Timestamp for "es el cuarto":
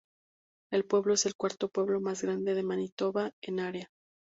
1.13-1.69